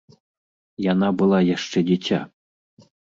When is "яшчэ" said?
1.49-1.83